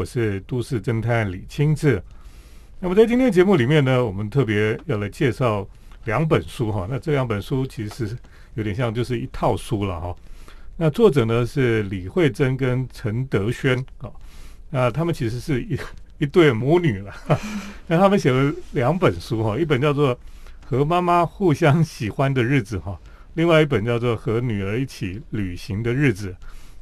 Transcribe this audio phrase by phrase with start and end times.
[0.00, 2.02] 我是都市侦探李清志。
[2.78, 5.68] 那么在今天节目里面呢，我们特别要来介绍
[6.06, 6.86] 两本书哈。
[6.88, 8.16] 那这两本书其实
[8.54, 10.16] 有点像就是一套书了哈。
[10.78, 14.10] 那作者呢是李慧珍跟陈德轩啊，
[14.70, 15.78] 那他们其实是一
[16.16, 17.12] 一对母女了。
[17.86, 20.16] 那他们写了两本书哈，一本叫做
[20.64, 22.98] 《和妈妈互相喜欢的日子》哈，
[23.34, 26.30] 另外一本叫做《和女儿一起旅行的日子》。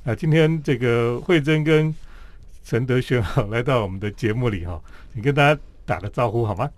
[0.05, 1.93] 那今天这个慧珍跟
[2.69, 4.79] 陈德轩哈来到我们的节目里哈，
[5.15, 6.69] 你跟大家打个招呼好吗？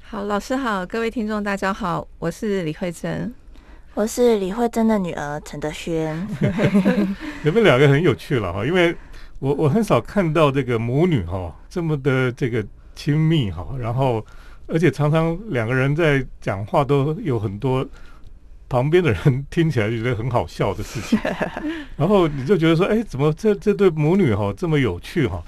[0.00, 3.34] 好，老师好，各位听众大家好，我是李慧珍，
[3.94, 6.24] 我是李慧珍的女儿陈德轩。
[7.42, 8.94] 你们两个很有趣了哈，因为
[9.40, 14.24] 我我很少看到这个母女哈这么的这个亲密哈，然后
[14.68, 17.84] 而且常常两个人在讲话都有很多。
[18.70, 21.18] 旁边的人听起来就觉得很好笑的事情，
[21.98, 25.42] 然后你就觉得说，哎，怎么这这对母女哈这么有趣哈？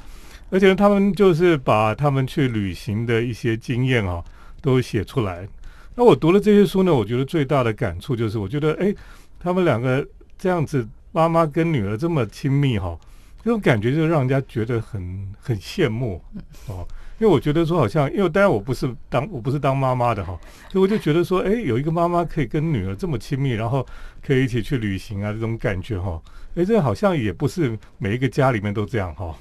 [0.51, 4.23] 而且他们就是把他们去旅行的一些经验哈
[4.61, 5.49] 都写出来。
[5.95, 8.93] 那我读了这些书呢，我觉得最大的感触就是，我觉得哎，
[9.39, 12.99] 他们两个这样子，妈妈跟女儿这么亲密哈，
[13.45, 16.21] 这种感觉就让人家觉得很很羡慕
[16.67, 16.87] 哦。
[17.23, 20.37] 因为我觉得说好像，因为当然我不是当我不是当妈妈的哈，
[20.69, 23.87] 所以我就觉得说，哎，有一个妈妈可以跟女儿这么亲密，然后
[24.27, 26.21] 可以一起去旅行啊，这种感觉哈，
[26.57, 29.33] 哎，这好像也不是每一个家里面都这样哈。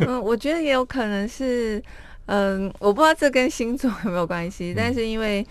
[0.00, 1.82] 嗯，我觉得也有可能是，
[2.26, 5.46] 嗯，我不知道这跟星座有没有关系，但是因为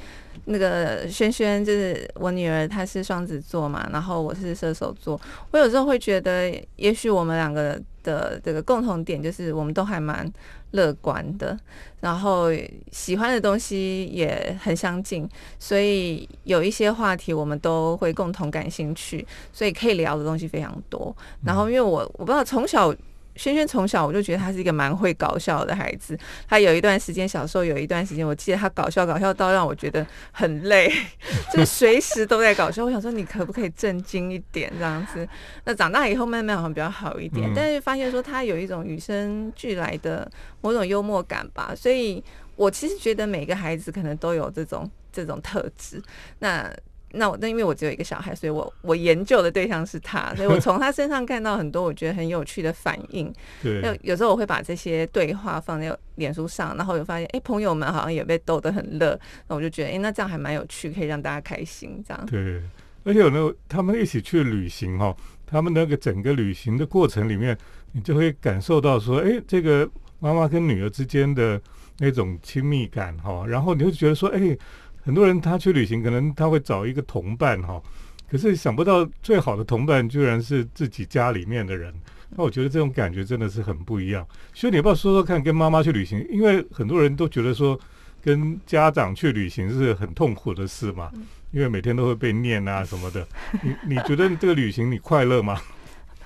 [0.46, 5.20] 那个轩轩就是我女儿，她是双子座嘛，然后我是射手座，
[5.52, 10.32] 我有时候会觉得，也许我们两个的这个共同点就是我们都还蛮。
[10.72, 11.58] 乐观的，
[12.02, 12.48] 然后
[12.92, 15.26] 喜欢的东西也很相近，
[15.58, 21.16] 所以有一些话题我们都会共同感兴趣，所以可以聊的东西非常多。
[21.46, 22.94] 然后因为我我不知道从小。
[23.36, 26.18] 轩轩从小我就觉得他是一个蛮会搞笑的孩子。
[26.48, 30.92] 他有一段时间，小时候有一段时间，我记得他搞笑搞笑到让我觉得很累，
[31.52, 32.86] 就是随时都在搞笑。
[32.86, 35.28] 我想说，你可不可以正经一点这样子？
[35.66, 40.30] 那长大以后慢慢好像比较好一点，但是发现说他有一种与生俱来的
[40.62, 41.74] 某种幽默感吧。
[41.76, 42.24] 所以
[42.56, 46.02] 我其实觉得每个孩子可能都有这种这种特质。
[46.40, 46.74] 那。
[47.16, 53.34] 那我那因为我只有一个小孩，所以我我研究的对象是他，所以我从他身上看到很多我觉得很有趣的反应。
[53.64, 62.26] 对，有有时候我会把这些对话放在脸书上，然后有发现，哎，朋友们好像也被逗得很乐，那我就觉得，哎，那这样还蛮有趣，可以让大家开心这样。
[62.26, 62.62] 对，
[63.04, 65.16] 而且有那个他们一起去旅行哈，
[65.46, 67.58] 他们那个整个旅行的过程里面，
[67.94, 69.90] 你就会感受到说，哎，这个
[70.20, 71.62] 妈妈跟女儿之间的
[72.00, 74.58] 那种亲密感哈，然后你会觉得说，哎。
[75.06, 77.80] 很多人他去旅行，可能他会找一个同伴哈，
[78.28, 81.94] 可是想不到最好的同伴居然是自己家里面的人。
[82.32, 84.26] 那我觉得这种感觉真的是很不一样。
[84.52, 86.26] 所以你要不要说说看，跟妈妈去旅行？
[86.28, 87.80] 因为很多人都觉得说，
[88.20, 91.12] 跟家长去旅行是很痛苦的事嘛，
[91.52, 93.26] 因为每天都会被念啊什么的。
[93.62, 95.62] 你你觉得这个旅行你快乐吗？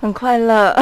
[0.02, 0.74] 很快乐，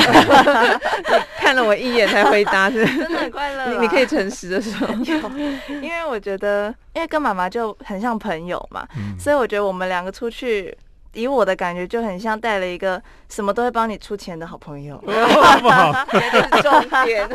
[1.40, 3.68] 看了我一眼才回答，是真的很快乐。
[3.72, 4.88] 你你可以诚实的说，
[5.82, 8.88] 因为我觉得，因为跟妈妈就很像朋友嘛，
[9.20, 10.78] 所以我觉得我们两个出去，
[11.14, 15.02] 以我的感觉就很像带了一个什么都会帮你出钱的好朋友。
[16.62, 17.28] 重点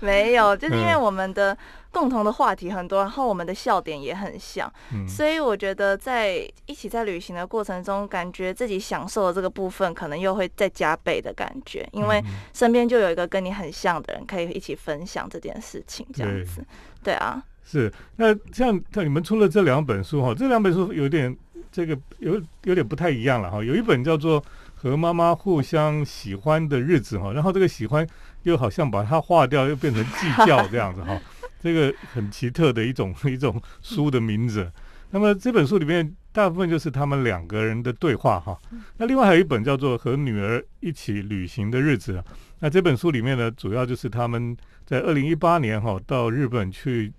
[0.00, 1.56] 没有，就是因为我们的。
[1.94, 4.70] 共同的话题很多，然后我们的笑点也很像，
[5.08, 12.22] 所以我觉得在一起在旅行的过程中，感觉自己享受的这个部分，可能又会再加倍的感觉，因为
[12.52, 16.62] 身边就有一个跟你很像的人，可以一起分享这件事情，这样子，
[17.02, 17.14] 对。
[17.14, 17.92] 啊，是。
[18.16, 21.34] 那像你们出了这两本书哈，这两本书有点
[21.70, 24.42] 这个有有点不太一样了哈，有一本叫做
[24.74, 28.04] 《和妈妈互相喜欢的日子》哈，然后这个喜欢
[28.42, 31.20] 又好像把它化掉，又变成计较这样子哈。
[31.64, 34.70] 这个很奇特的一种 一种书的名字。
[35.12, 38.58] 那么这本书里面大部分就是他们两个人的对话哈。
[38.98, 42.18] 那另外还有一本叫做《和女儿一起旅行的日子》。
[42.58, 44.54] 那这本书里面呢，主要就是他们
[44.84, 47.10] 在二零一八年哈到日本去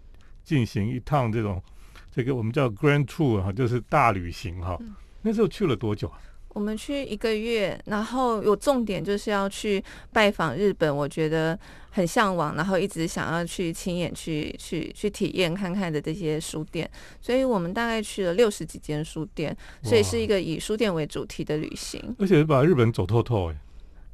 [0.44, 1.59] 进行一趟这种
[2.12, 4.77] 这个我们叫 Grand Tour 哈，就是大旅行哈。
[5.24, 6.19] 那时候去了多久啊？
[6.56, 11.60] 我们去一个月，然后有重点就是要去拜访日本，我觉得
[11.92, 23.58] 很向往，然后一直想要去亲眼去去去体验看看的这些书店，所以我们大概去了六十几间书店，所以是一个以书店为主题的旅行，而且把日本走透透哎，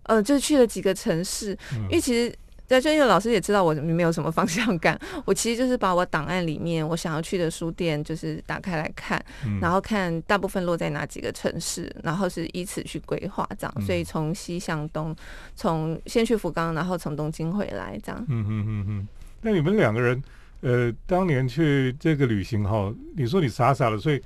[0.04, 2.36] 呃，就去了几个城市，因为其实。
[2.72, 9.22] 对，就因为老师也知道我没有什么方向感，我其实就是把我档案里面我想要去的书店就是打开来看，
[9.60, 13.82] 然后看大部分落在哪几个城市，然后是依此去规划这样。
[13.82, 15.14] 所以从西向东，
[15.54, 18.26] 从先去福冈，然后从东京回来这样。
[18.30, 19.08] 嗯嗯嗯嗯。
[19.42, 20.24] 那你们两个人，
[20.62, 24.22] 呃，当年去这个旅行哈，你说你傻傻的，所以。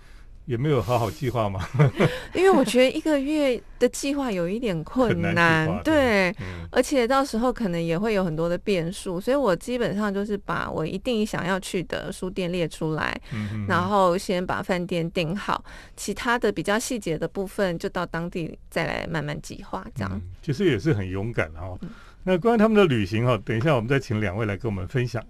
[0.46, 1.68] 也没有好好计划吗？
[2.34, 6.34] 因为我觉得一个月的计划有一点困难，对，
[6.72, 13.20] 而且到时候可能也会有很多的变数，所以我基本上就是把我一定想要去的书店列出来，
[13.68, 15.64] 然后先把饭店订好，
[15.96, 20.22] 其他的比较细节的部分就到当地再来慢慢计划，这样。
[20.42, 21.78] 其实也是很勇敢哈。
[22.24, 25.24] 那关于他们的旅行哈，等一下我们再请两位来跟我们分享。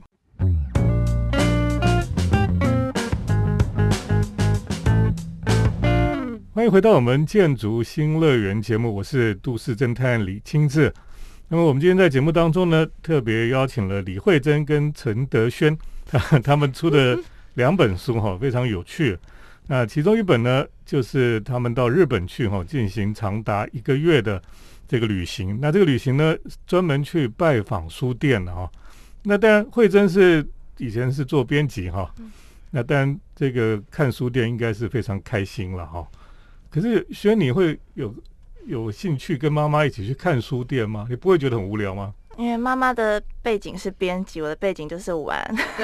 [6.56, 10.90] 欢迎回到我们建筑新乐园节目，我是都市侦探李清志。
[11.50, 17.19] 那么我们今天在节目当中呢，特别邀请了李慧珍跟陈德轩，他 他们出的
[17.56, 19.19] 两本书哈，非常有趣。
[19.68, 24.42] 那其中一本呢，就是他们到日本去哈，进行长达一个月的
[24.88, 25.60] 这个旅行。
[25.62, 26.34] 那这个旅行呢，
[26.66, 28.72] 专门去拜访书店的哈。
[29.24, 30.48] 那当然，慧珍是
[30.78, 32.10] 以前是做编辑哈，
[32.72, 36.07] 那当然这个看书店应该是非常开心了哈。
[36.75, 38.13] 可是轩，你会有
[38.66, 41.07] 有兴趣跟妈妈一起去看书店吗？
[41.10, 42.13] 你不会觉得很无聊吗？
[42.38, 45.42] 因为妈妈的背景是编辑，我的背景就是玩，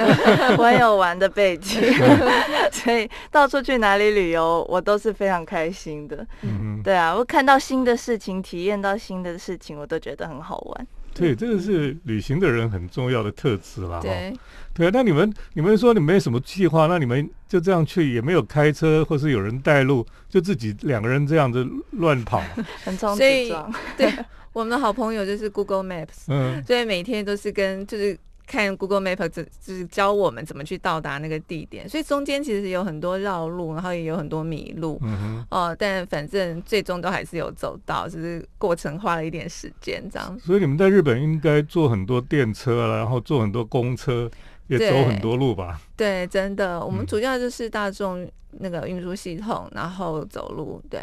[0.58, 1.80] 我有玩的背景，
[2.70, 6.26] 所以到处去哪里旅游，我都是非常开心的。
[6.42, 10.86] 嗯对啊，我看到新的事情，体验到新的事情，我都觉得很好玩。
[11.14, 14.00] 对，这个是旅行的人很重要的特质啦。
[14.00, 14.32] 对，
[14.74, 14.90] 对啊。
[14.92, 22.42] 那你们，你们说你没什么计划，那你们就这样去，也没有开车，或是有人带路，就自己两个人这样子乱跑，
[22.84, 23.52] 很冲所以，
[23.96, 24.12] 对，
[24.52, 28.18] 我们的好朋友就是 Google Maps，嗯，所以每天都是跟就是。
[28.46, 40.38] 看 Google Map 就就是教我们怎么去到达那个地点，所以中间其实有很多绕路，然后也有很多迷路，嗯哦，但反正最终都还是有走到，只是过程花了一点时间这样。
[40.40, 44.30] 所以你们在日本应该坐很多电车然后坐很多公车，
[44.66, 45.80] 也走很多路吧？
[45.96, 50.82] 对，真的，我们主要就是大众那个运输系统，然后走路。
[50.90, 51.00] 对，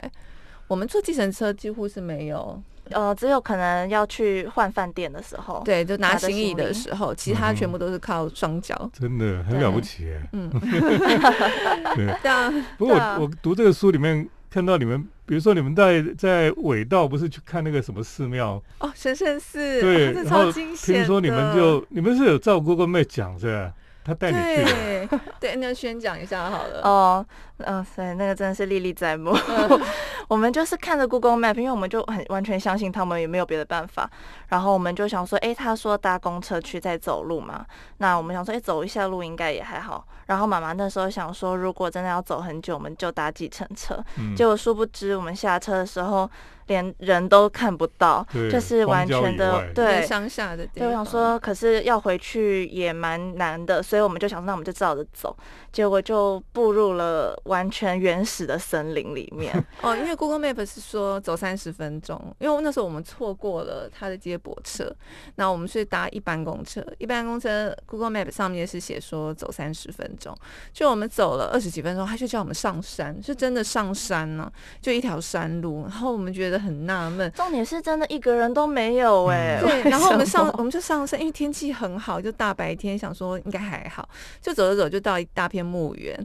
[0.67, 2.61] 我们坐计程车几乎是没有。
[2.91, 10.11] 呃，只有可能要去换饭店的时候，对，就拿行李的时候，其他全部都是靠双脚，真的很了不起。
[10.31, 10.49] 嗯，
[11.95, 12.63] 对。
[12.77, 20.75] 不过我我读这个书里面看到你们，比如说你们在在尾道不是去看那个什么寺庙哦，神圣寺，对，然后听
[21.05, 23.73] 说你们就你们是有照顾过妹讲是吧？
[24.01, 26.81] 他带你去，对，那宣讲一下好了。
[26.83, 27.23] 哦，
[27.65, 29.35] 嗯，对，那个真的是历历在目。
[30.27, 34.09] 我们就是看着 Google Map，因为我们就很完全相信他们，也没有别的办法。
[34.49, 37.65] 然后我们就想说，哎，他说搭公车去再走路嘛，
[37.97, 40.05] 那我们想说，哎，走一下路应该也还好。
[40.27, 44.03] 然后妈妈那时候想说，如果真的要走很久，我们就搭计程车。
[44.35, 46.29] 结果殊不知，我们下车的时候。
[46.69, 50.67] 连人都看不到，就是完全的对乡下的。
[50.67, 55.35] 对，我想说，可是要回去也蛮难的，所以我们就想说，那我们就照着走。
[55.71, 59.53] 结果就步入了完全原始的森林里面。
[59.81, 64.91] 哦，因为 Google Map 是说走三十分钟，因为那时候我们错过了它的接驳车，
[65.35, 66.85] 那我们是搭一班公车。
[66.97, 70.35] 一般公车 Google Map 上面是写说走三十分钟，
[70.73, 75.83] 就我们走了二十几分钟，他就叫我们上山，是真的上山呢，就一条山路。
[75.83, 79.59] 然后我们觉得很纳闷，重点是真的一个人都没有哎。
[79.61, 84.07] 对，然后我们上我们就上山，因为天气很好，就大白天，想说应该还好，
[84.41, 85.59] 就走着走就到一大片。
[85.69, 86.17] 墓园，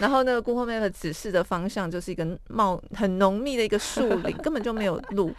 [0.00, 5.32] 然后那个 Google Map 指示的方向就是一个茂很浓密的一个树林， 根本就没有路。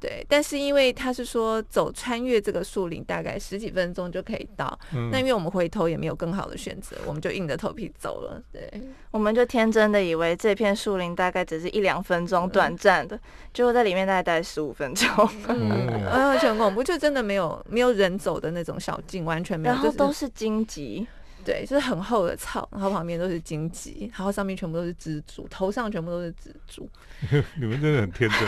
[0.00, 4.76] 对，但是因为他是说走穿越这个树林，大概十几分钟就可以到。
[5.12, 8.42] 那因为我们回头也没有更好的选择，我们就硬着头皮走了。
[8.50, 8.68] 对，
[9.12, 13.16] 我们就天真的以为这片树林大概只是一两分钟短暂的，
[13.54, 15.08] 结果在里面大概待十五分钟。
[15.46, 16.02] 嗯，
[16.36, 21.06] 很恐怖，就真的没有没有人走的那种小径，完全没有，然后都是荆棘。
[21.44, 26.88] 对，就是很厚的草，然后旁边都是荆棘，然后上面全部都是蜘蛛，头上全部都是蜘蛛。
[27.58, 28.40] 你们真的很天真。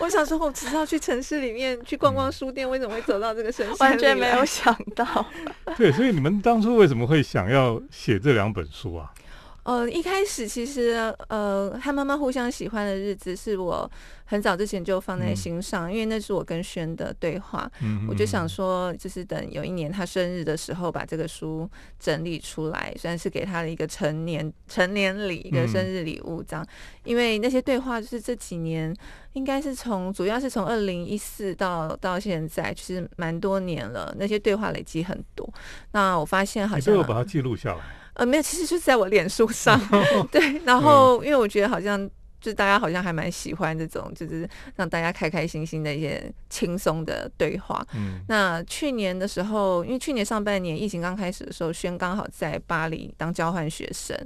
[0.00, 3.90] 我想说，我只是要去城市里面去逛逛书店，为什么会走到这个深山？
[3.90, 5.26] 完全没有想到。
[5.76, 9.12] 对，所以你们当初为什么会想要写这两本书啊？
[9.68, 13.90] 呃，一开始其实呃，和妈妈互相喜欢的日子是我
[14.24, 17.70] 很早之前就放在心上，因为那是我跟轩的对话。
[17.82, 21.68] 嗯，我就想说，就是等有一年他生日的时候，把这个书
[22.00, 26.66] 整理出来，算是给他的一个成年成年礼，一个生日礼物这样。
[27.04, 28.96] 因为那些对话就是这几年，
[29.34, 35.46] 应该是从主要是从二零一四到到现在，其实蛮多年了，那些对话累积很多。
[35.92, 37.97] 那我发现好像你都有把它记录下来。
[38.18, 39.80] 呃，没有，其实就是在我脸书 上，
[40.30, 41.98] 对，然后因为我觉得好像
[42.40, 47.84] 就大家好像还蛮喜欢这种，就是让大家开开心心的一些轻松的对话。
[47.94, 54.16] 嗯，那去年的时候，因为去年上半年疫情刚开始的时候，轩刚好在巴黎当交换学生。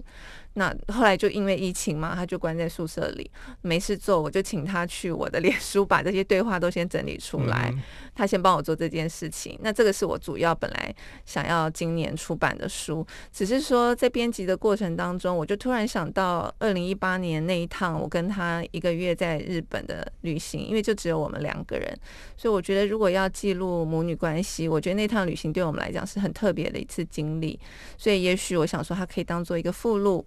[0.55, 3.31] 那后来就因为疫情嘛，他就关在宿舍里，
[3.63, 7.73] 没事做，我就请他去我的脸书把这些对话都先整理出来，
[8.15, 9.59] 他先帮我做这件事情。
[9.63, 10.95] 那这个是我主要本来
[11.25, 21.99] 想要今年出版的书，只是说在编辑的过程当中，我就突然想到二零一八年那一趟我跟他一个月在日本的旅行，因为就只有我们两个人，
[22.37, 27.59] 所以我觉得如果要记录母女关系，我觉得那趟旅行对我们来讲是很特别的一次经历，
[27.97, 30.23] 所以也许我想说它可以当做一个附录。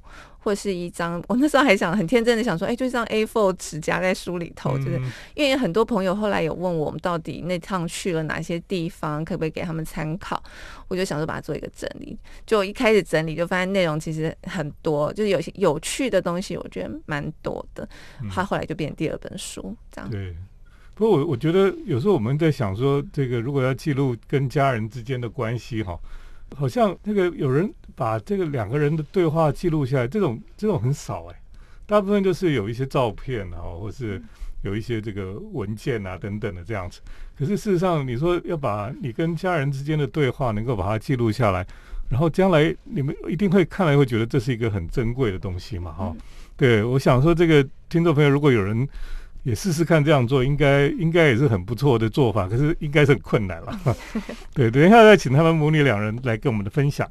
[0.46, 5.02] 或是一张，我那时候还想很天真的想说，哎，就一张 A4 纸夹在书里头，就是
[5.34, 10.42] 因为很多朋友后来有问我们到底那趟去了哪些地方，可不可以给他们参考？
[10.88, 12.16] 我就想说把它做一个整理。
[12.46, 17.90] 就一开始整理就发现内容其实很多，就是有些有趣的东西，我觉得蛮多的。
[18.30, 20.08] 它后来就变成第二本书这样。
[20.12, 20.36] 对，
[20.94, 26.00] 不过我我觉得有时候我们在想说，这个如果要记录跟家人之间的关系，哈。
[26.54, 31.42] 好像那个有人把这个两个人的对话记录下来，这种这种很少哎，
[31.86, 34.22] 大部分就是有一些照片啊，或是
[34.64, 37.02] 有一些这个文件啊等等的这样子。
[37.38, 41.66] 可是事实上，你说要把你跟家人之间的对话能够把它记录下来，
[42.10, 46.16] 然后将来你们一定会看来会觉得这是一个很珍贵的东西嘛，哈。
[46.56, 48.88] 对，我想说这个听众朋友，如果有人。
[49.46, 53.80] 也试试看这样做，应该应该也是很不错的做法，可是应该是很困难了。
[54.56, 57.08] 对，等一下再请他们母女两人来跟我们的分享。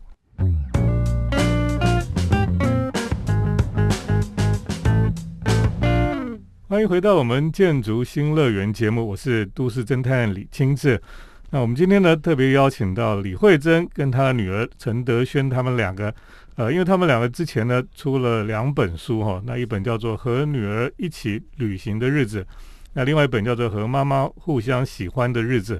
[6.68, 11.00] 欢迎回到我们建筑新乐园节目，我是都市侦探李清志。
[11.50, 16.12] 那我们今天呢，特别邀请到李慧珍跟她的女儿陈德轩，他们两个。
[16.56, 22.42] 呃，因为他们两个之前呢出了两本书哈，那一本叫做《和女儿一起旅行的日子》，
[22.92, 25.76] 那另外一本叫做《和妈妈互相喜欢的日子》。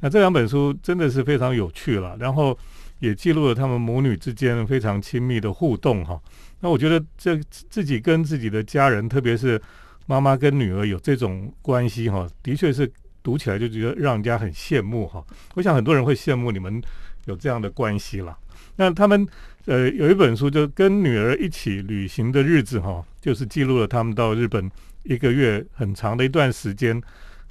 [0.00, 2.56] 那这两本书真的是非常有趣了，然后
[2.98, 6.20] 也记录了他们母女之间非常亲密的互动哈。
[6.60, 7.34] 那我觉得这
[7.70, 9.58] 自己跟自己的家人，特别是
[10.06, 12.90] 妈妈跟女儿有这种关系哈，的确是
[13.22, 15.24] 读起来就觉得让人家很羡慕哈。
[15.54, 16.82] 我想很多人会羡慕你们
[17.24, 18.36] 有这样的关系了。
[18.76, 19.26] 那他们。
[19.68, 24.70] 呃，有一本书就跟女儿一起旅行的日子哈，就是记录了他们到日本
[25.02, 26.98] 一个月很长的一段时间。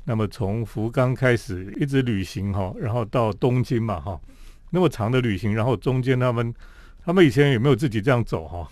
[0.04, 4.20] 那么从福冈开始一直旅行哈，然后到东京嘛哈，
[4.72, 6.52] 那么长的旅行，然后中间他们
[7.06, 8.68] 他们以前有没有自己这样走哈？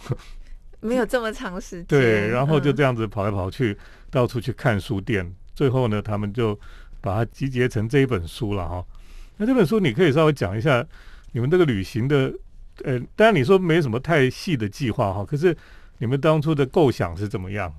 [0.80, 1.86] 没有这么长时间。
[1.86, 3.78] 对，然后就这样子跑来跑去，
[4.10, 5.32] 到处去看书店。
[5.54, 6.60] 最后呢，他们就
[7.00, 8.84] 把它集结成这一本书了哈。
[9.38, 10.84] 那这本书你可以稍微讲一下
[11.34, 12.34] 你们这个旅行的。
[12.84, 15.55] 呃，当然你说没什么太细的计划哈，可是
[16.00, 17.74] 你们当初的构想是怎么样？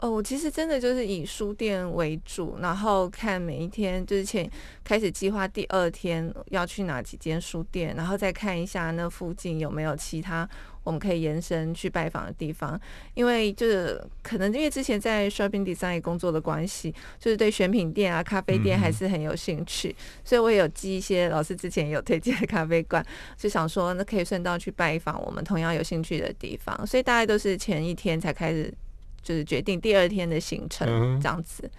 [0.00, 4.48] 哦，我其实真的就是以书店为主，然后看每一天，就是前
[4.84, 10.48] 开始计划第二天要去哪几间书店，然后再看一下那附近有没有其他
[10.84, 12.80] 我们可以延伸去拜访的地方。
[13.14, 23.04] 因为就是可能因为之前在 shopping design 工作的关系，就是对选品店啊、咖啡店还是很有兴趣，所以我也有记一些老师之前有推荐的咖啡馆，
[23.36, 28.72] 就想说那可以顺道去拜访我们同样有兴趣的地方，所以大概都是前一天才开始。
[29.22, 31.70] 就是决定第二天的行程这样子，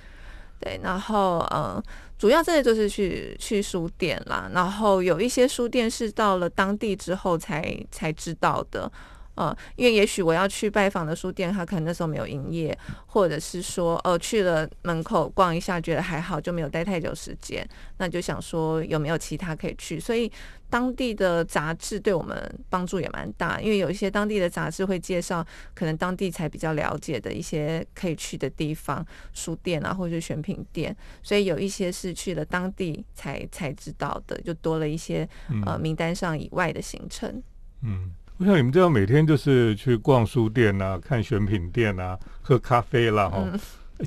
[0.60, 1.82] 对，然后嗯，
[2.18, 8.92] 主要真的就是去去书店啦，然后有一些书店是到了当地之后才才知道的。
[9.40, 17.66] 呃，因为也许我要去拜访的书店，他可能那时候没有营业，或者是说，呃，去了门口逛一下，觉得还好，就没有待太久时间，
[18.00, 19.98] 那就想说有没有其他可以去。
[19.98, 20.30] 所以
[20.70, 30.94] 当地的杂志对我们帮助也蛮大，因为有一些当地的杂志会介绍可能当地才比较了解的一些可以去的地方，书店啊，或者是选品店，
[31.24, 35.26] 所以有一些是去了当地才才知道的，就多了一些
[35.66, 37.42] 呃名单上以外的行程。
[37.84, 38.12] 嗯。
[38.40, 43.46] 我想你们这样每天就是去逛书店啊、看选品店啊、喝咖啡啦，哈，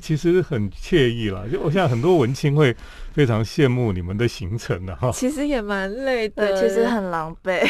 [0.01, 1.47] 其实很惬意了。
[1.47, 2.75] 就我想很多文青会
[3.13, 5.11] 非常羡慕你们的行程的哈。
[5.11, 7.63] 其实也蛮累的，其实很狼狈。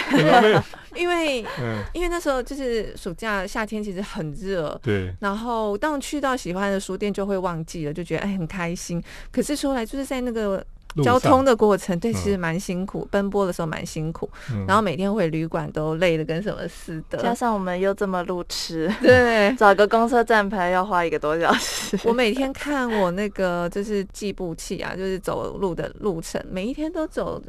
[0.95, 4.79] 因为嗯，因为那时候就是暑假夏天，其实很热。
[4.81, 5.13] 对。
[5.19, 9.03] 然后当去到喜欢的书店，就会忘记了，就觉得哎很开心。
[9.33, 10.65] 可是说来就是在那个。
[11.01, 14.29] 交通的过程对，其实蛮辛苦，奔波的时候蛮辛苦，
[14.67, 17.17] 然后每天回旅馆都累的跟什么似的。
[17.17, 21.97] 加上我们又这么路痴，对， 找个公车站牌要花一个多小时。
[22.05, 27.41] 我每天看我那个就是计步器啊，就是走路的路程，每一天都走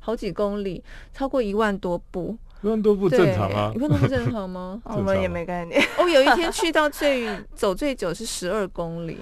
[0.00, 0.82] 好几公里，
[1.14, 2.36] 超过一万多步。
[2.62, 3.72] 一万多步正常啊？
[3.74, 4.80] 一万多步正常吗？
[4.86, 5.82] 我们也没概念。
[5.98, 9.18] 我有一天去到最走最久是十二公里，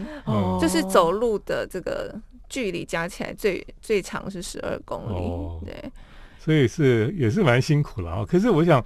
[0.60, 2.14] 就是走路的这个。
[2.50, 5.90] 距离加起来最最长是十二公里，对，
[6.38, 8.26] 所以是也是蛮辛苦了啊。
[8.28, 8.84] 可是我想，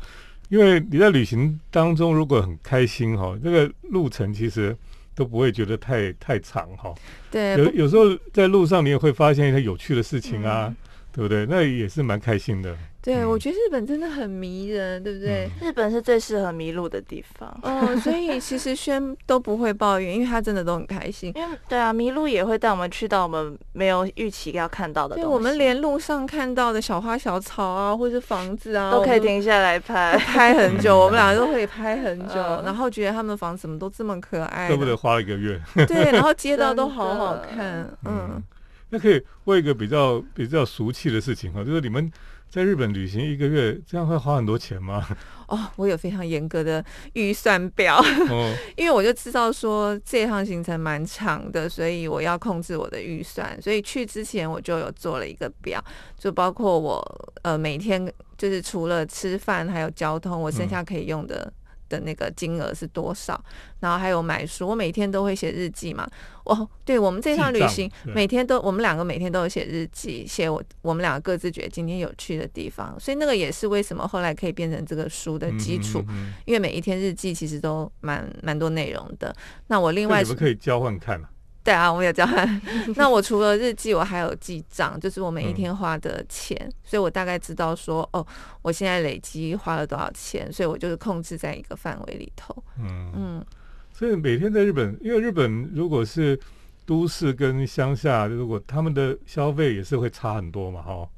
[0.51, 4.77] 因为你在旅行当中如果很开心哈，这个路程其实
[5.15, 6.95] 都不会觉得太太长哈。
[7.31, 10.73] 对，有有时候在路上你也会发现一些有趣的事情啊，
[11.11, 11.47] 对不对？
[11.47, 12.77] 那也是蛮开心的。
[13.05, 15.47] 对，我觉得日本真的很迷人，对不对？
[15.61, 17.55] 日本是最适合迷路的地方。
[17.63, 21.31] 哦，所以其实轩都不会抱怨，因为他真的都很开心。
[21.37, 25.29] 因为对啊，迷路也会带我们去到我们没有预期要看到的东西。
[25.29, 30.99] 我们连路上看到的小花小草啊，或者是房子啊，都可以停下来拍，拍很久。
[30.99, 35.61] 我们俩 都可以拍很久，然后觉得他们房子怎么都这么可爱，都不得花一个月。
[35.87, 37.87] 对，然后街道都好好看。
[38.07, 38.43] 嗯，
[38.89, 42.11] 那可以问一个比较比较俗气的事情哈，就是你们。
[42.51, 45.05] 在日本旅行一个月，这样会花很多钱吗？
[45.49, 46.83] 哦，我有非常严格的
[47.15, 48.01] 预算表，
[48.77, 53.61] 因为我就知道说这趟行程蛮长的，所以我要控制我的预算。
[53.61, 55.85] 所以去之前我就有做了一个表，
[56.19, 61.53] 就包括我呃每天就是除了吃饭还有交通，我剩下可以用的。
[61.89, 63.43] 的那个金额是多少？
[63.81, 66.09] 然后还有买书，我每天都会写日记嘛。
[66.45, 72.99] 哦，对，我们这趟旅行每天都，我们两个每天都有写日记，写我我们两个各自觉得今天有趣的地方。
[72.99, 76.05] 所以那个也是为什么后来可以变成这个书的基础，
[76.45, 79.35] 因为每一天日记其实都蛮蛮多内容的。
[79.67, 81.29] 那我另外你们可以交换看嘛。
[81.65, 82.61] 对啊，我有交换。
[82.95, 86.55] 那我除了日记，我还有记账，就是我每一天花的钱，
[86.85, 88.25] 所以我大概知道说，哦，
[88.61, 92.55] 我现在累积花了多少钱，所以我就是控制在一个范围里头。
[92.79, 93.47] 嗯嗯，
[93.95, 96.39] 所以每天在日本，因为日本如果是
[96.85, 101.09] 都市跟乡下，如果他们的消费也是会差很多嘛，哈。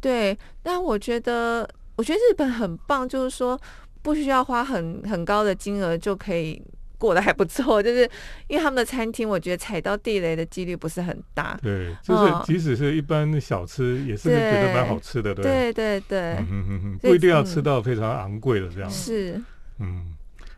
[0.00, 3.60] 对，但我觉得，我觉得日本很棒，就是说
[4.00, 6.62] 不需要花很很高的金额就可以。
[6.98, 8.08] 过得还不错， 就是
[8.48, 11.58] 因为他们的餐厅，我觉得踩到地雷的几率不是很大。
[11.62, 18.90] 对，就是即使是一般小吃，也是觉得蛮好吃的，对对对，嗯嗯嗯，不一定要吃到非常昂贵的这样。
[18.90, 19.40] 是，
[19.78, 20.14] 嗯，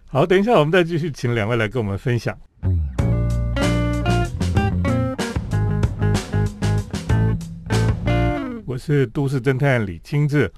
[0.06, 2.38] 好，等一下我们再继续请两位来跟我们分享。
[8.64, 10.52] 我是都市侦探李清志。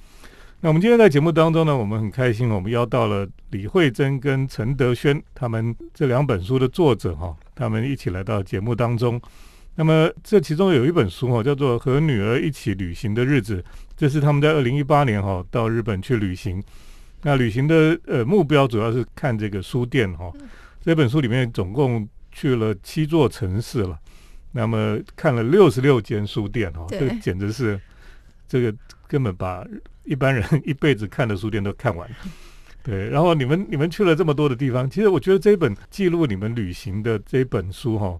[0.62, 9.18] 那我们今天在节目当中呢，我们很开心，我们邀到了李慧珍跟陈德轩他们这两本书的作者哈，他们一起来到节目当中。
[9.76, 13.62] 那么这其中有一本书哈，叫做《和女儿一起旅行的日子》，
[13.96, 16.62] 这是他们在二零一八年哈到日本去旅行。
[17.22, 20.30] 那旅行的呃目标主要是看这个书店哈。
[20.82, 23.98] 这本书里面总共去了七座城市了，
[24.52, 27.80] 那么看了六十六间书店哈，这简直是
[28.46, 28.74] 这个
[29.08, 29.66] 根本把。
[30.10, 32.16] 一般人一辈子看的书店都看完了，
[32.82, 33.08] 对。
[33.08, 38.18] 然后你们你们去了这么多的地方，其实我觉得这本记录你们旅行的这本书哈，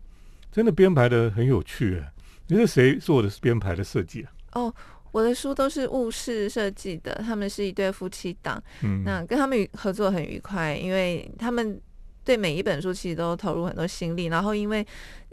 [0.52, 2.00] 真的编排的很有趣。
[2.46, 4.30] 你是谁做的编排的设计啊？
[4.52, 4.74] 哦，
[5.10, 8.62] 我的书都是物事设计的，他们是一对夫妻档。
[8.82, 11.80] 嗯，那跟他们合作很愉快，因为他们
[12.24, 14.86] 对每一本书其实都投入很多心力，然后因为。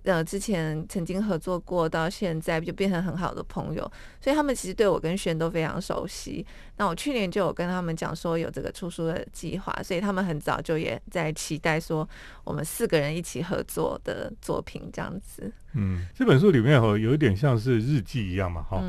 [0.08, 3.82] 呃，之前曾经合作过，到现在就变成很好的朋友，
[4.22, 6.46] 所以他们其实对我跟轩都非常熟悉。
[6.78, 12.08] 那我去年就有跟他们讲说有这个出书的计划，所以他们很早就也在期待说
[12.46, 15.52] 我们四个人一起合作的作品这样子。
[15.74, 18.82] 嗯，这本书里面哈有一点像是日记一样嘛，哈，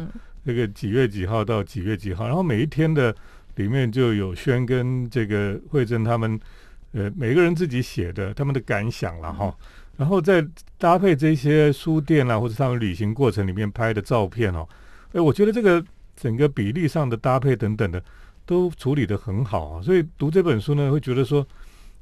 [0.45, 3.13] 那个几月几号到几月几号，然后每一天的
[3.57, 6.39] 里面就有轩跟这个慧珍他们，
[6.93, 9.53] 呃，每个人自己写的他们的感想了哈。
[9.99, 10.47] 然后再
[10.79, 14.67] 搭配这些书店啊，或者他们旅行过程里面拍的照片哦，
[15.13, 15.85] 哎，我觉得这个
[16.15, 18.01] 整个比例上的搭配等等的
[18.47, 19.83] 都处理的很好啊。
[19.83, 21.45] 所以读这本书呢，会觉得说，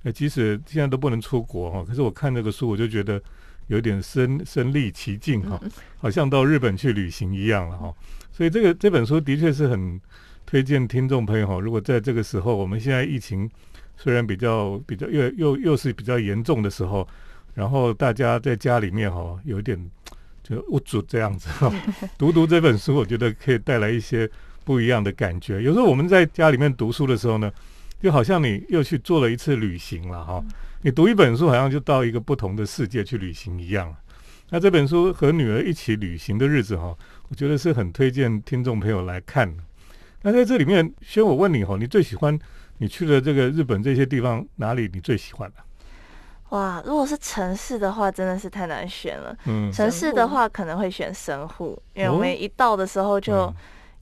[0.03, 3.19] 哎，即使现在都不能出国哈，可是我看这个书，我就觉得
[3.69, 5.59] 有点身身临其境哈，
[5.97, 7.91] 好像到日本去旅行一样了哈。
[8.31, 9.99] 所以这个这本书的确是很
[10.45, 13.51] 推荐听众朋友哈，如果在这个时候，我们现在疫情
[13.97, 17.09] 虽然比较比较又又又是比较严重的时候。
[17.57, 19.77] 然后大家在家里面哈，有点
[20.43, 21.73] 就无主这样子哈，
[22.19, 24.31] 读读这本书，我觉得可以带来一些
[24.63, 25.63] 不一样的感觉。
[25.63, 27.51] 有时候我们在家里面读书的时候呢，
[27.99, 30.45] 就好像你又去做了一次旅行了哈。
[30.83, 33.93] 你读一本书，好像就到一个不同的世界去旅行一样。
[34.51, 36.95] 那这本书和女儿一起旅行的日子哈，
[37.29, 39.51] 我觉得是很推荐听众朋友来看。
[40.23, 42.39] 那在这里面，先我问你哈，你最喜欢
[42.79, 44.91] 你去的这个日本这些地方哪里？
[44.93, 45.57] 你最喜欢的？
[46.51, 49.37] 哇，如果是城市的话，真的是太难选了。
[49.47, 53.53] 嗯，城市的话可能会选神户，因为我们一到的时候就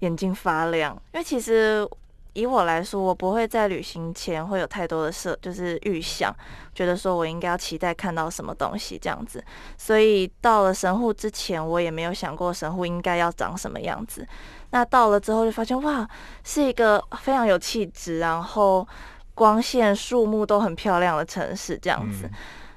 [0.01, 0.93] 眼睛发亮。
[1.15, 1.89] 因为其实
[2.35, 6.31] 以我来说，我不会在旅行前会有太多的设，就是预想，
[6.75, 9.43] 觉得说我应该要期待看到什么东西这样子。
[9.79, 14.27] 所以到了神户之前，我也没有想过神户应该要长什么样子。
[14.71, 16.07] 那到了之后就发现，哇，
[16.43, 18.87] 是一个非常有气质，然后。
[19.35, 22.31] 光线、树木都很漂亮的城市，这样子。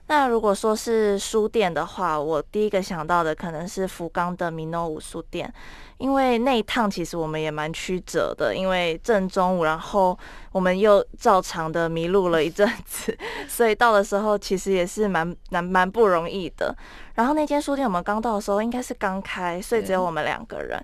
[0.08, 5.54] 那如果说是书店的话，我第一个想到的可能是福冈的米诺武书店，
[5.98, 10.18] 因为那一趟其实我们也蛮曲折的，因为正中午，然后
[10.52, 16.76] 我们又照常的迷路了一阵子， 所以到的时候其实也是蛮蛮蛮不容易的。
[17.16, 20.80] 然后那间书店我们刚到的时候应该是刚开，所以只有我们两个人。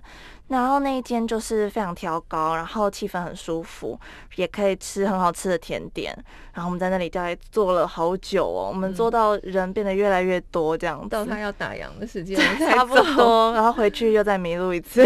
[0.48, 3.98] 然后那一间就是非常挑高，然后气氛很舒服，
[4.34, 6.14] 也可以吃很好吃的甜点。
[6.52, 15.03] 然后我们在那里大概坐了好久哦，我们坐到人变得越来越多，这样到他要打烊的时间 差不多，然后回去又再迷路一次。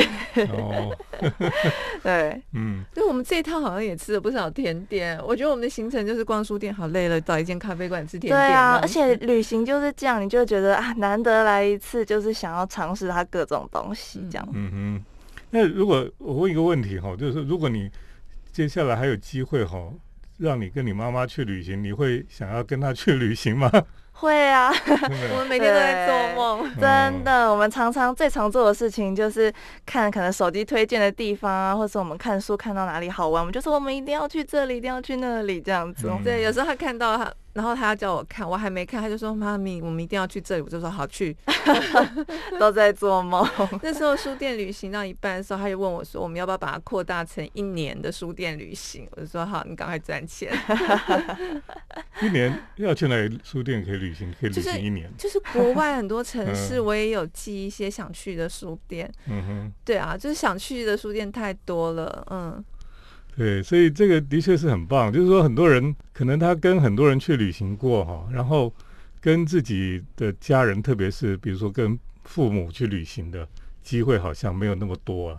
[0.51, 0.97] 哦，
[2.03, 5.19] 对，嗯，就我们这一趟好像也吃了不少甜点。
[5.25, 8.37] 我觉得我们的行程就是逛书店，好累了，找一间咖啡馆吃甜点。
[8.37, 14.49] 对啊， 而且旅行就是这样，你就觉得啊，难得来一次，就是想要尝试它各种东西，这样。
[14.53, 15.05] 嗯哼。
[15.51, 17.91] 那如果我问一个问题哈，就是如果你
[18.53, 19.91] 接下来还有机会哈，
[20.37, 23.71] 让你跟你妈妈去旅行，你会想要跟她去旅行吗？
[24.21, 24.73] 会啊，
[25.33, 27.51] 我们每天都在做梦，真的。
[27.51, 29.53] 我们常常最常做的事情就是
[29.87, 36.11] 看可能手机推荐的地方啊，或者我们看书看到哪里好玩，我们就说我们一定要去这里，一定要去那里这样子。
[36.25, 37.33] 对，有时候他看到他。
[37.55, 41.37] 然后他要叫我看，我还没看，他就说：“妈咪，我们一定要去这里。”我就说：“好去。”
[42.61, 43.45] 都在做梦。
[43.83, 50.53] 那时候书店旅行到一半的时候，他就问我说：“我们要不要把它扩大成一年的书店旅行？”我就说：“好，你赶快赚钱。”
[52.23, 54.33] 一年要去哪里书店可以旅行？
[54.41, 55.11] 可以旅行一年？
[55.17, 59.11] 就是国外很多城市，我也有记一些想去的书店。
[59.27, 62.27] 嗯哼，对啊，就是想去的书店太多了。
[62.31, 62.65] 嗯。
[63.39, 65.13] 对，所以这个的确是很棒。
[65.13, 68.75] 就是说，很多人可能他跟很多人去旅行过哈，然后
[69.21, 73.47] 跟自己的家人，特别是比如说跟父母去旅行的
[73.85, 75.39] 机会，好像没有那么多啊。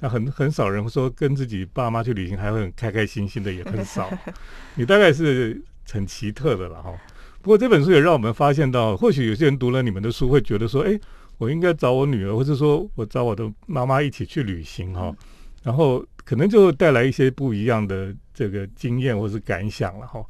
[0.00, 4.10] 那很很少人说跟自己爸妈去旅行还会很开开心心的，也很少。
[4.76, 6.94] 你大概是很奇特的了哈。
[7.42, 10.98] 不过这本书也让我们发现到，或许有些人读了你们的书，会觉得说，哎，
[11.36, 15.14] 我应该找我女儿，或者说我找我的妈妈一起去旅行哈，
[15.62, 16.02] 然后。
[16.24, 20.24] 可能就带来一些不一样的这个经验或是感想了哈。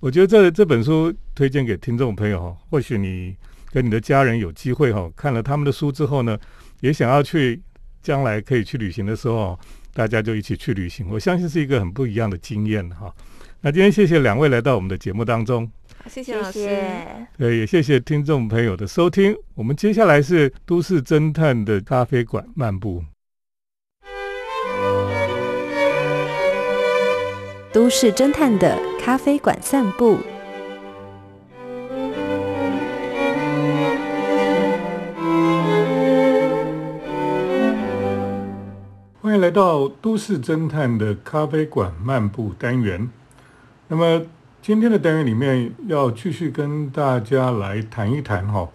[0.00, 3.36] 我觉得这这本书推荐给听众朋友哈，或许你
[3.70, 6.38] 跟你的家人有机会哈，看了他们的书之后呢，
[6.80, 7.62] 也想要去
[8.02, 9.58] 将来可以去旅行的时候，
[9.94, 11.06] 大家就一起去旅行。
[11.10, 13.12] 我相信是一个很不一样的经验哈。
[13.62, 15.70] 那今天谢谢两位来到我们的节目当中，
[16.06, 16.68] 谢谢老师，
[17.38, 19.34] 对，也谢谢听众朋友的收听。
[19.54, 23.02] 我们接下来是都市侦探的咖啡馆漫步。
[27.74, 30.16] 都市侦探的咖啡馆散步，
[39.20, 43.10] 欢迎来到都市侦探的咖啡馆漫步单元。
[43.88, 44.22] 那么
[44.62, 48.68] 今天的单元里面要继续跟大家来谈一谈哈，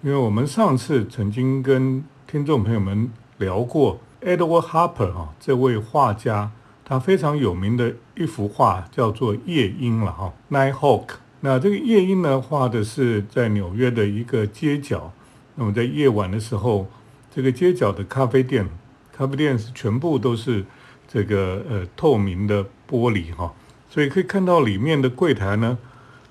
[0.00, 6.50] 因为我们上次曾经跟听众朋友们聊过 Edward Harper 哈这位画家。
[6.88, 11.04] 他非常有名的一幅画叫做《夜莺》了哈，Night Hawk。
[11.40, 15.12] 那这个夜莺呢，画的是在纽约的一个街角。
[15.56, 16.88] 那么在夜晚的时候，
[17.30, 18.66] 这个街角的咖啡店，
[19.12, 20.64] 咖啡店是全部都是
[21.06, 23.52] 这个呃透明的玻璃哈，
[23.90, 25.76] 所以可以看到里面的柜台呢，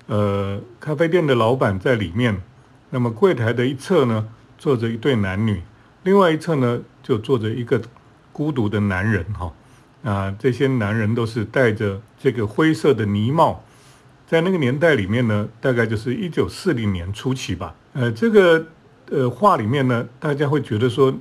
[0.08, 2.42] 呃，咖啡店的老板在里面。
[2.90, 4.26] 那么柜台的一侧呢，
[4.58, 5.62] 坐着一对男女，
[6.02, 7.80] 另外一侧呢，就坐着一个
[8.32, 9.52] 孤独的男人哈。
[10.02, 13.64] 啊，这些男人都是戴着这个灰色的呢帽，
[14.26, 17.74] 在那个年代里面呢，大概就是一九四零年初期吧。
[17.94, 18.66] 呃，这个
[19.10, 21.12] 呃画里面呢，大家会觉得说，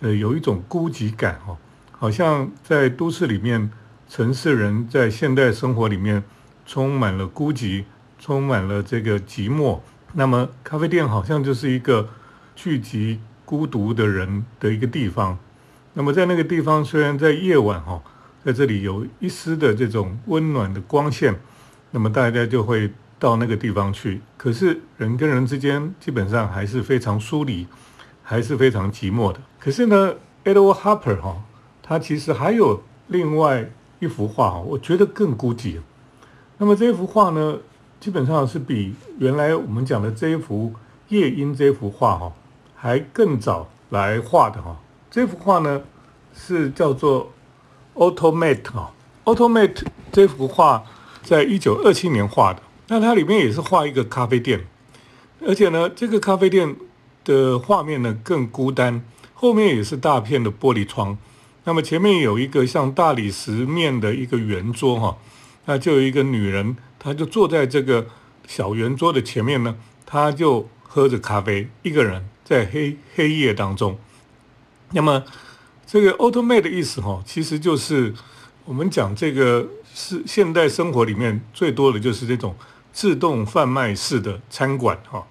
[0.00, 1.56] 呃，有一种孤寂感哦，
[1.90, 3.70] 好像在都市里面，
[4.08, 6.22] 城市人在现代生活里面
[6.64, 7.84] 充满了孤寂，
[8.18, 9.80] 充满了这个寂寞。
[10.12, 12.08] 那么咖啡店好像就是一个
[12.54, 15.36] 聚集孤独的人的一个地方。
[15.96, 18.02] 那么在那个地方，虽然在夜晚哈，
[18.44, 21.34] 在这里有一丝的这种温暖的光线，
[21.92, 24.20] 那么大家就会到那个地方去。
[24.36, 27.66] 可是人跟人之间基本上还是非常疏离，
[28.24, 29.40] 还是非常寂寞的。
[29.60, 31.36] 可是呢，Edward Harper 哈，
[31.80, 35.78] 他其实还有另外一幅画哈，我觉得更孤寂。
[36.58, 37.58] 那么这幅画呢，
[38.00, 40.74] 基本上是比原来我们讲的这一幅
[41.08, 42.32] 夜莺这幅画哈，
[42.74, 44.80] 还更早来画的哈。
[45.14, 45.80] 这幅画呢
[46.36, 47.32] 是叫做
[47.94, 50.82] Automate 哈，Automate 这幅画
[51.22, 52.60] 在一九二七年画的。
[52.88, 54.66] 那它里面也是画一个咖啡店，
[55.46, 56.74] 而且呢，这个咖啡店
[57.24, 61.16] 的画面呢更孤单，后面也是大片的玻璃窗。
[61.62, 65.16] 那么前面有一个像大理石面的一个圆桌哈，
[65.66, 68.04] 那就有一个女人，她就坐在这个
[68.48, 73.96] 小圆桌的前面呢，她就喝着咖啡，一个人在黑黑夜当中。
[74.94, 75.24] 那么，
[75.84, 78.14] 这个 automate 的意思哈，其实就是
[78.64, 82.54] 我们讲这个是现代生活里面最多的就是这种
[82.92, 85.26] 自动贩卖式的餐馆哈。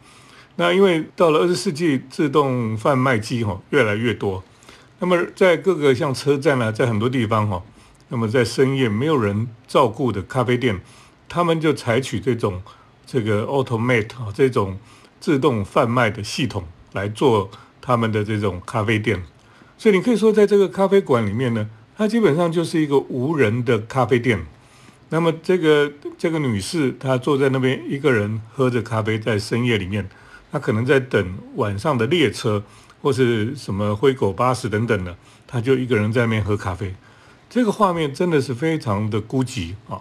[0.57, 4.43] 那因为到了二十世纪，自动贩卖机哈越来越多。
[4.99, 7.63] 那么在各个像车站啊，在很多地方哈，
[8.09, 10.81] 那么在深夜没有人照顾的咖啡店，
[11.29, 12.61] 他们就采取这种
[13.05, 14.77] 这个 automate 啊这种
[15.21, 17.49] 自动贩卖的系统来做
[17.81, 19.23] 他们的这种咖啡店。
[19.83, 21.67] 所以你可以说，在这个咖啡馆里面呢，
[21.97, 24.39] 它基本上就是一个无人的咖啡店。
[25.09, 30.07] 那么这个这个女士，她坐在那边一个人喝着咖啡，在深夜里面，
[30.49, 32.63] 她可能在等晚上的列车
[33.01, 35.13] 或是什么灰狗巴士等等的，
[35.45, 36.95] 她就一个人在那边喝咖啡。
[37.49, 39.99] 这个画面真的是非常的孤寂啊。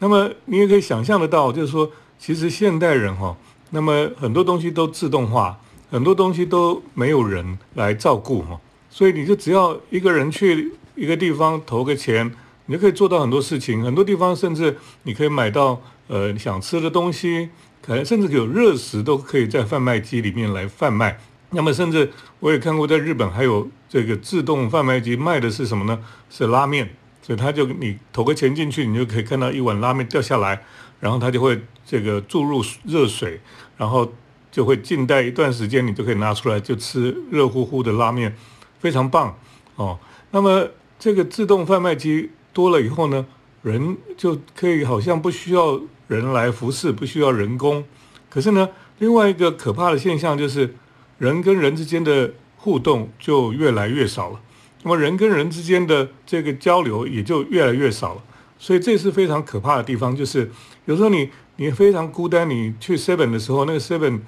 [0.00, 1.88] 那么你也可以想象得到，就是说，
[2.18, 3.36] 其实现代人哈，
[3.70, 5.56] 那么很多东西都自动化，
[5.88, 8.58] 很多东西都没有人来照顾哈。
[8.90, 12.30] 所以你就只要一个人去一个地方投个钱，
[12.66, 13.82] 你就可以做到很多事情。
[13.82, 17.48] 很多地方甚至你可以买到呃想吃的东西，
[17.80, 21.18] 可能甚至有热食都可以在贩卖机里面来贩卖。
[21.52, 25.98] 那么甚至我也看过，在日本还有这个自动贩卖机卖的是什么呢？
[26.28, 26.90] 是拉面。
[27.22, 30.64] 所以他就你投个钱进去，你就可以看到一碗拉面掉下来，
[30.98, 33.38] 然后他就会这个注入热水，
[33.76, 34.10] 然后
[34.50, 38.34] 就会静待一段时间，你就可以拿出来就吃热乎乎的拉面。
[38.80, 39.36] 非常棒
[39.76, 39.98] 哦，
[40.32, 40.66] 那么
[40.98, 43.24] 这个自动贩卖机多了以后呢，
[43.62, 47.84] 人就可以好像不需要人来服侍，不需要人工。
[48.28, 50.74] 可是呢，另外一个可怕的现象就是，
[51.18, 54.40] 人跟人之间的互动就越来越少了，
[54.82, 58.22] 那么人跟人之间的这个交流也就越来越少了。
[58.58, 60.50] 所以这是非常可怕的地方，就是
[60.86, 64.20] 有时候你你非常孤单，你去 Seven 的时候，那个 Seven。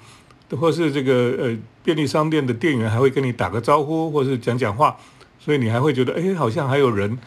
[0.51, 4.95] 或是这个呃便利商店的店员还会跟你打个招呼，或是讲讲话，
[5.39, 7.17] 所以你还会觉得哎，好像还有人，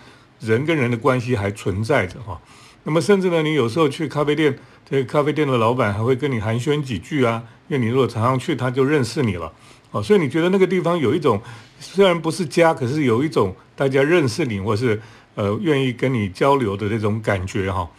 [0.41, 2.41] 人跟人的关系还存在着哈。
[2.85, 4.57] 那么甚至呢，你有时候去咖啡店，
[4.89, 9.53] 这个咖啡店的老板还会跟你寒暄几句啊，因为你如果常常去，他就认识你了
[9.91, 10.01] 哦。
[10.01, 11.41] 所以你觉得那个地方有一种
[11.81, 15.03] 虽然不是家，可是有一种大家认识你或是
[15.35, 17.91] 呃愿意跟你交流的这种感觉哈。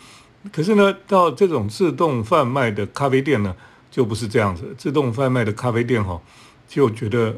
[0.53, 3.53] 可是呢，到这种自动贩卖的咖啡店呢？
[3.97, 6.21] 就不是这样子，自动贩卖的咖啡店哈，
[6.67, 7.35] 就觉得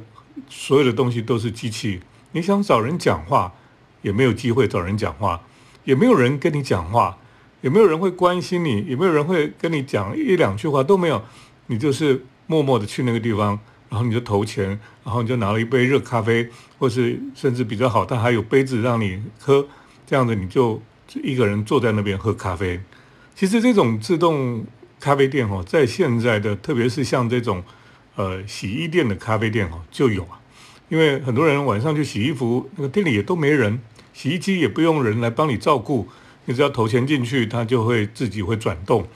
[0.50, 2.02] 所有的东西都是机器。
[2.34, 3.54] 你想找人讲话，
[4.02, 5.42] 也没有机会找人讲话，
[5.86, 7.18] 也没有人跟你讲话，
[7.62, 11.24] 也没有人会关心你，也没有人会跟你讲一两句话都没有。
[11.68, 19.66] 你就是默默的去那个地方，然后你就投钱，然后你就拿了一杯热咖啡，或是甚至比较好，他还有杯子让你喝，
[20.06, 20.82] 这样子你就
[21.24, 22.82] 一个人坐在那边喝咖啡。
[23.34, 24.66] 其实这种自动。
[25.00, 27.64] 咖啡店哈，在现在的，特别是像这种，
[28.16, 30.40] 呃，洗衣店的咖啡店哈，就有啊。
[30.90, 33.80] 因为很多人晚上去洗衣服，那个店里也都没人，
[34.12, 36.08] 洗衣机也不用人来帮你照顾，
[36.46, 39.08] 你只要投钱进去，它就会自己会转动。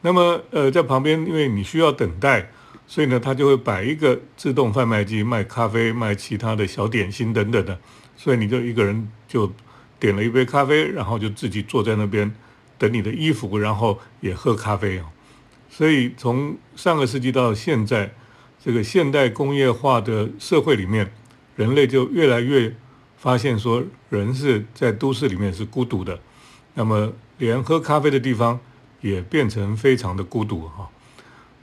[0.00, 2.50] 那么，呃，在旁边，因为你需要等待，
[2.86, 7.78] 所以呢，他就会摆一个自动贩卖机，卖咖啡、卖其他的小点心等等的。
[8.16, 9.52] 所以你就一个人就
[9.98, 12.34] 点了一杯咖啡，然后就自己坐在那边
[12.78, 15.04] 等你的衣服，然后也喝咖啡啊。
[15.72, 18.12] 所以，从上个世纪到现在，
[18.62, 21.12] 这个现代工业化的社会里面，
[21.54, 22.74] 人类就越来越
[23.16, 26.18] 发现说，人是在都市里面是孤独的。
[26.74, 28.58] 那么，连喝咖啡的地方
[29.00, 30.90] 也变成非常的孤独哈。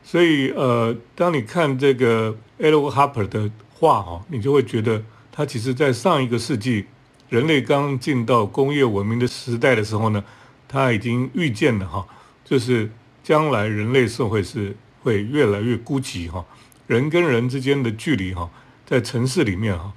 [0.03, 6.85] 所以，呃，当你看这个 Edward Harper 的画哈，你就会觉得，他其实在上一个世纪，
[7.27, 10.23] 人类刚进到工业文明的时代的时候呢，
[10.65, 12.07] 他已经预见了哈，
[12.45, 12.89] 就是。
[13.27, 16.45] 将来人类社会是会越来越孤寂哈，
[16.87, 18.49] 人跟人之间的距离哈，
[18.85, 19.91] 在城市里面哈，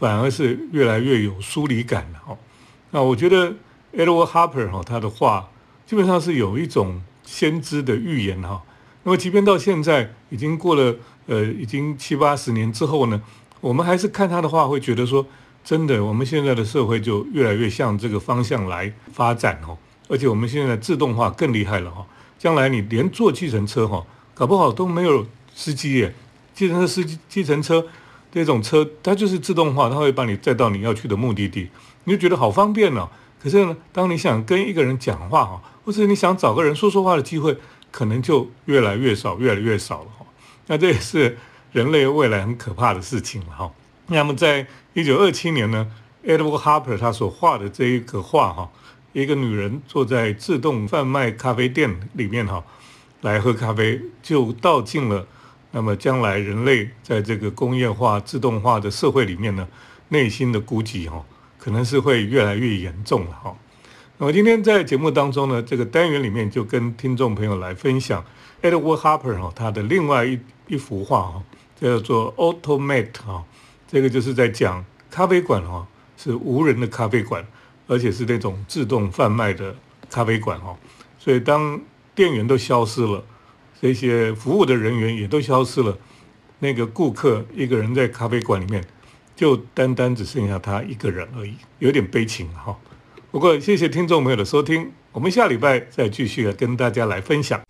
[0.00, 2.36] 反而是越来越有疏离感了哈。
[2.90, 3.54] 那我觉得
[3.92, 5.48] Edward Harper 哈，他的话
[5.86, 8.60] 基本上是有一种先知的预言哈。
[9.04, 13.22] 那么即便到现在已经过了呃已经七八十年之后呢，
[13.60, 15.24] 我们还是看他的话会觉得说，
[15.62, 19.78] 真的我们现在的社会就越来越向这个方向来发展哦。
[20.08, 22.04] 而且我们现在自动化更厉害了哈，
[22.42, 25.24] 将来你连坐计程车哈，搞不好都没有
[25.54, 26.12] 司机耶，
[26.52, 27.86] 计程车司机、计程车
[28.32, 31.70] 这种车，它就是自动化，它会把你载到你要去的目的地，
[32.02, 33.08] 你就觉得好方便哦。
[33.40, 37.56] 可是呢，当你想跟一个人讲话哈，或者你想找个人说说话的机会，
[37.92, 40.26] 可能就越来越少，越来越少了哈。
[40.66, 41.38] 那这也是
[41.70, 43.70] 人类未来很可怕的事情了哈。
[44.08, 45.88] 那么在一九二七年呢
[46.24, 48.68] ，Edward Harper 他所画的这一个画哈。
[49.12, 52.64] 一个女人坐在自动贩卖咖啡店里面哈，
[53.20, 55.26] 来喝咖啡，就道尽了。
[55.74, 59.66] 那么将来人类在这个工业化、自动化的社会里面呢，
[60.08, 61.24] 内心的孤寂哈，
[61.58, 63.56] 可能是会越来越严重了哈。
[64.18, 68.22] 那么今天在节目当中呢，这个单元里面就跟听众朋友来分享
[68.60, 71.42] Edward Harper 哈他的另外一一幅画哈，
[71.80, 73.44] 叫做 Automate 哈，
[73.88, 77.44] 这个就是在讲咖啡馆哈是无人的咖啡馆。
[77.86, 79.74] 而且是那种自动贩卖的
[80.10, 80.76] 咖啡馆哈，
[81.18, 81.80] 所以当
[82.14, 83.24] 店员都消失了，
[83.80, 85.96] 这些服务的人员也都消失了，
[86.58, 88.84] 那个顾客一个人在咖啡馆里面，
[89.34, 92.76] 就单单只剩下他一个人而已，有点悲情哈。
[93.30, 97.60] 不过谢谢听众朋友的收听，我们下礼拜再继续跟大家来分享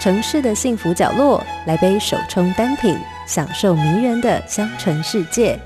[0.00, 5.60] 城市的幸福角落，来杯手冲单品，享受迷人的香醇世界。